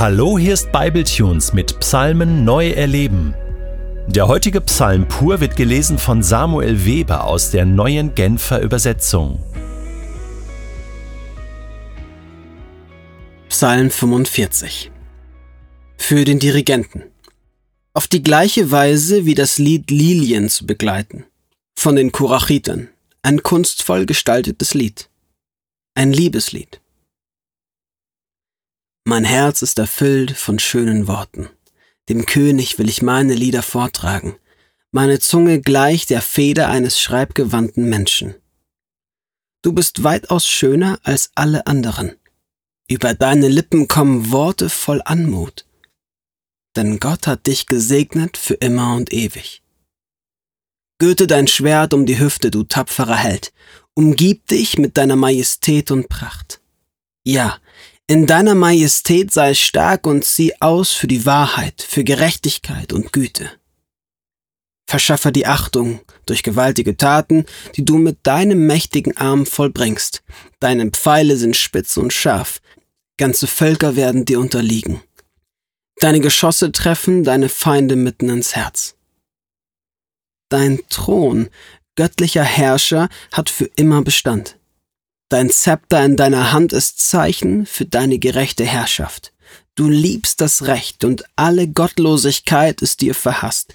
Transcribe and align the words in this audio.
Hallo, 0.00 0.38
hier 0.38 0.54
ist 0.54 0.70
Bibletunes 0.70 1.52
mit 1.52 1.80
Psalmen 1.80 2.44
neu 2.44 2.70
erleben. 2.70 3.34
Der 4.06 4.28
heutige 4.28 4.60
Psalm 4.60 5.08
pur 5.08 5.40
wird 5.40 5.56
gelesen 5.56 5.98
von 5.98 6.22
Samuel 6.22 6.84
Weber 6.84 7.24
aus 7.24 7.50
der 7.50 7.64
neuen 7.64 8.14
Genfer 8.14 8.60
Übersetzung. 8.60 9.42
Psalm 13.48 13.90
45 13.90 14.92
Für 15.96 16.24
den 16.24 16.38
Dirigenten 16.38 17.02
Auf 17.92 18.06
die 18.06 18.22
gleiche 18.22 18.70
Weise 18.70 19.26
wie 19.26 19.34
das 19.34 19.58
Lied 19.58 19.90
Lilien 19.90 20.48
zu 20.48 20.64
begleiten. 20.64 21.24
Von 21.76 21.96
den 21.96 22.12
Kurachitern. 22.12 22.86
Ein 23.22 23.42
kunstvoll 23.42 24.06
gestaltetes 24.06 24.74
Lied. 24.74 25.10
Ein 25.96 26.12
Liebeslied. 26.12 26.80
Mein 29.08 29.24
Herz 29.24 29.62
ist 29.62 29.78
erfüllt 29.78 30.32
von 30.32 30.58
schönen 30.58 31.08
Worten. 31.08 31.48
Dem 32.10 32.26
König 32.26 32.78
will 32.78 32.90
ich 32.90 33.00
meine 33.00 33.32
Lieder 33.32 33.62
vortragen. 33.62 34.36
Meine 34.90 35.18
Zunge 35.18 35.62
gleicht 35.62 36.10
der 36.10 36.20
Feder 36.20 36.68
eines 36.68 37.00
schreibgewandten 37.00 37.88
Menschen. 37.88 38.34
Du 39.62 39.72
bist 39.72 40.04
weitaus 40.04 40.46
schöner 40.46 40.98
als 41.04 41.30
alle 41.36 41.66
anderen. 41.66 42.16
Über 42.86 43.14
deine 43.14 43.48
Lippen 43.48 43.88
kommen 43.88 44.30
Worte 44.30 44.68
voll 44.68 45.00
Anmut. 45.02 45.64
Denn 46.76 47.00
Gott 47.00 47.26
hat 47.26 47.46
dich 47.46 47.64
gesegnet 47.64 48.36
für 48.36 48.56
immer 48.56 48.94
und 48.94 49.10
ewig. 49.10 49.62
Gürte 50.98 51.26
dein 51.26 51.46
Schwert 51.46 51.94
um 51.94 52.04
die 52.04 52.18
Hüfte, 52.18 52.50
du 52.50 52.62
tapferer 52.62 53.16
Held. 53.16 53.54
Umgib 53.94 54.48
dich 54.48 54.76
mit 54.76 54.98
deiner 54.98 55.16
Majestät 55.16 55.90
und 55.90 56.10
Pracht. 56.10 56.60
Ja, 57.24 57.58
in 58.08 58.26
deiner 58.26 58.54
Majestät 58.54 59.32
sei 59.32 59.52
stark 59.52 60.06
und 60.06 60.24
zieh 60.24 60.54
aus 60.60 60.92
für 60.92 61.06
die 61.06 61.26
Wahrheit, 61.26 61.82
für 61.86 62.04
Gerechtigkeit 62.04 62.92
und 62.94 63.12
Güte. 63.12 63.50
Verschaffe 64.88 65.30
die 65.30 65.46
Achtung 65.46 66.00
durch 66.24 66.42
gewaltige 66.42 66.96
Taten, 66.96 67.44
die 67.76 67.84
du 67.84 67.98
mit 67.98 68.20
deinem 68.22 68.66
mächtigen 68.66 69.14
Arm 69.18 69.44
vollbringst. 69.44 70.22
Deine 70.58 70.90
Pfeile 70.90 71.36
sind 71.36 71.54
spitz 71.54 71.98
und 71.98 72.14
scharf, 72.14 72.62
ganze 73.18 73.46
Völker 73.46 73.94
werden 73.94 74.24
dir 74.24 74.40
unterliegen. 74.40 75.02
Deine 76.00 76.20
Geschosse 76.20 76.72
treffen 76.72 77.24
deine 77.24 77.50
Feinde 77.50 77.96
mitten 77.96 78.30
ins 78.30 78.56
Herz. 78.56 78.96
Dein 80.48 80.80
Thron, 80.88 81.50
göttlicher 81.94 82.44
Herrscher, 82.44 83.10
hat 83.32 83.50
für 83.50 83.66
immer 83.76 84.00
Bestand. 84.00 84.57
Dein 85.28 85.50
Zepter 85.50 86.04
in 86.04 86.16
deiner 86.16 86.52
Hand 86.52 86.72
ist 86.72 87.00
Zeichen 87.00 87.66
für 87.66 87.84
deine 87.84 88.18
gerechte 88.18 88.64
Herrschaft. 88.64 89.32
Du 89.74 89.88
liebst 89.88 90.40
das 90.40 90.66
Recht 90.66 91.04
und 91.04 91.24
alle 91.36 91.68
Gottlosigkeit 91.68 92.80
ist 92.80 93.02
dir 93.02 93.14
verhasst. 93.14 93.74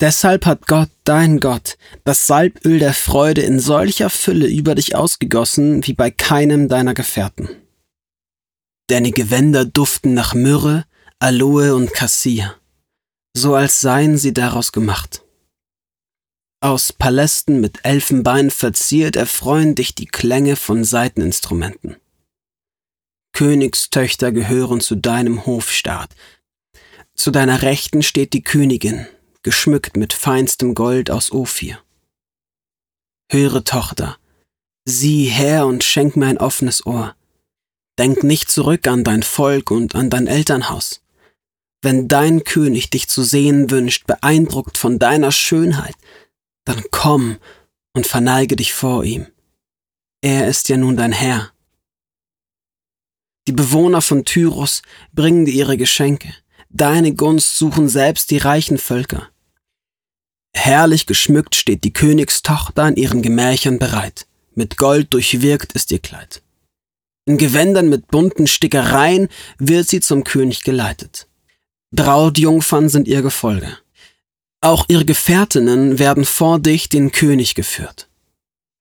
Deshalb 0.00 0.46
hat 0.46 0.66
Gott, 0.66 0.90
dein 1.04 1.40
Gott, 1.40 1.76
das 2.04 2.26
Salböl 2.26 2.78
der 2.78 2.94
Freude 2.94 3.42
in 3.42 3.58
solcher 3.58 4.10
Fülle 4.10 4.46
über 4.46 4.74
dich 4.74 4.94
ausgegossen 4.94 5.86
wie 5.86 5.92
bei 5.92 6.10
keinem 6.10 6.68
deiner 6.68 6.94
Gefährten. 6.94 7.48
Deine 8.88 9.10
Gewänder 9.10 9.64
duften 9.64 10.14
nach 10.14 10.34
Myrrhe, 10.34 10.84
Aloe 11.18 11.74
und 11.74 11.92
Cassia, 11.92 12.54
so 13.36 13.54
als 13.54 13.80
seien 13.80 14.18
sie 14.18 14.32
daraus 14.32 14.72
gemacht. 14.72 15.22
Aus 16.60 16.92
Palästen 16.92 17.60
mit 17.60 17.84
Elfenbein 17.84 18.50
verziert 18.50 19.14
erfreuen 19.14 19.76
dich 19.76 19.94
die 19.94 20.06
Klänge 20.06 20.56
von 20.56 20.82
Saiteninstrumenten. 20.82 21.96
Königstöchter 23.32 24.32
gehören 24.32 24.80
zu 24.80 24.96
deinem 24.96 25.46
Hofstaat. 25.46 26.16
Zu 27.14 27.30
deiner 27.30 27.62
Rechten 27.62 28.02
steht 28.02 28.32
die 28.32 28.42
Königin, 28.42 29.06
geschmückt 29.42 29.96
mit 29.96 30.12
feinstem 30.12 30.74
Gold 30.74 31.12
aus 31.12 31.30
Ophir. 31.30 31.78
Höre, 33.30 33.62
Tochter, 33.62 34.18
sieh 34.84 35.26
her 35.26 35.64
und 35.64 35.84
schenk 35.84 36.16
mir 36.16 36.26
ein 36.26 36.38
offenes 36.38 36.84
Ohr. 36.84 37.14
Denk 38.00 38.24
nicht 38.24 38.50
zurück 38.50 38.88
an 38.88 39.04
dein 39.04 39.22
Volk 39.22 39.70
und 39.70 39.94
an 39.94 40.10
dein 40.10 40.26
Elternhaus. 40.26 41.02
Wenn 41.82 42.08
dein 42.08 42.42
König 42.42 42.90
dich 42.90 43.08
zu 43.08 43.22
sehen 43.22 43.70
wünscht, 43.70 44.08
beeindruckt 44.08 44.76
von 44.76 44.98
deiner 44.98 45.30
Schönheit, 45.30 45.94
dann 46.68 46.84
komm 46.90 47.38
und 47.94 48.06
verneige 48.06 48.54
dich 48.54 48.74
vor 48.74 49.02
ihm. 49.02 49.26
Er 50.20 50.48
ist 50.48 50.68
ja 50.68 50.76
nun 50.76 50.96
dein 50.96 51.12
Herr. 51.12 51.50
Die 53.46 53.52
Bewohner 53.52 54.02
von 54.02 54.26
Tyrus 54.26 54.82
bringen 55.14 55.46
dir 55.46 55.54
ihre 55.54 55.78
Geschenke. 55.78 56.34
Deine 56.68 57.14
Gunst 57.14 57.56
suchen 57.56 57.88
selbst 57.88 58.30
die 58.30 58.36
reichen 58.36 58.76
Völker. 58.76 59.30
Herrlich 60.54 61.06
geschmückt 61.06 61.54
steht 61.54 61.84
die 61.84 61.92
Königstochter 61.94 62.88
in 62.88 62.96
ihren 62.96 63.22
Gemächern 63.22 63.78
bereit. 63.78 64.26
Mit 64.54 64.76
Gold 64.76 65.14
durchwirkt 65.14 65.72
ist 65.72 65.90
ihr 65.90 66.00
Kleid. 66.00 66.42
In 67.24 67.38
Gewändern 67.38 67.88
mit 67.88 68.08
bunten 68.08 68.46
Stickereien 68.46 69.28
wird 69.58 69.88
sie 69.88 70.00
zum 70.00 70.24
König 70.24 70.64
geleitet. 70.64 71.28
Brautjungfern 71.92 72.90
sind 72.90 73.08
ihr 73.08 73.22
Gefolge. 73.22 73.78
Auch 74.60 74.86
ihre 74.88 75.04
Gefährtinnen 75.04 75.98
werden 75.98 76.24
vor 76.24 76.58
dich 76.58 76.88
den 76.88 77.12
König 77.12 77.54
geführt. 77.54 78.08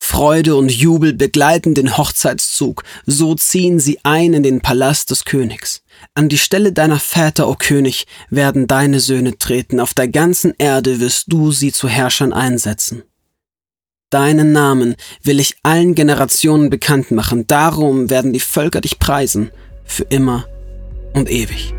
Freude 0.00 0.54
und 0.54 0.70
Jubel 0.70 1.14
begleiten 1.14 1.74
den 1.74 1.96
Hochzeitszug, 1.96 2.84
so 3.06 3.34
ziehen 3.34 3.80
sie 3.80 3.98
ein 4.04 4.34
in 4.34 4.42
den 4.42 4.60
Palast 4.60 5.10
des 5.10 5.24
Königs. 5.24 5.82
An 6.12 6.28
die 6.28 6.38
Stelle 6.38 6.72
deiner 6.72 7.00
Väter, 7.00 7.48
o 7.48 7.52
oh 7.52 7.56
König, 7.58 8.06
werden 8.28 8.66
deine 8.66 9.00
Söhne 9.00 9.38
treten, 9.38 9.80
auf 9.80 9.94
der 9.94 10.06
ganzen 10.06 10.52
Erde 10.58 11.00
wirst 11.00 11.32
du 11.32 11.52
sie 11.52 11.72
zu 11.72 11.88
Herrschern 11.88 12.34
einsetzen. 12.34 13.02
Deinen 14.10 14.52
Namen 14.52 14.94
will 15.22 15.40
ich 15.40 15.56
allen 15.62 15.94
Generationen 15.94 16.70
bekannt 16.70 17.10
machen, 17.10 17.46
darum 17.46 18.10
werden 18.10 18.32
die 18.32 18.40
Völker 18.40 18.82
dich 18.82 18.98
preisen, 18.98 19.50
für 19.84 20.04
immer 20.04 20.46
und 21.14 21.30
ewig. 21.30 21.74